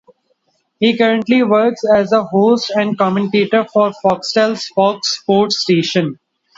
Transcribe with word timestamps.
He 0.79 0.97
currently 0.97 1.43
works 1.43 1.83
as 1.87 2.11
a 2.11 2.23
host 2.23 2.71
and 2.71 2.97
commentator 2.97 3.67
for 3.71 3.91
Foxtel's 4.03 4.67
Fox 4.69 5.19
Sports 5.19 5.61
station. 5.61 6.17